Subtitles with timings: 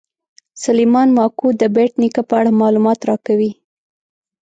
[0.63, 3.51] سلیمان ماکو د بېټ نیکه په اړه معلومات راکوي.